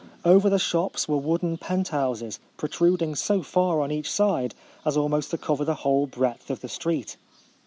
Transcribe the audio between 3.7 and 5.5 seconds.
on each side as almost to